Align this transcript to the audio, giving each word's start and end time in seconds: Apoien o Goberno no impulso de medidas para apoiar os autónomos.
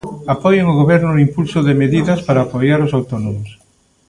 Apoien 0.35 0.65
o 0.71 0.77
Goberno 0.81 1.09
no 1.11 1.23
impulso 1.27 1.59
de 1.67 1.79
medidas 1.83 2.19
para 2.27 2.43
apoiar 2.45 2.79
os 2.85 2.95
autónomos. 2.97 3.49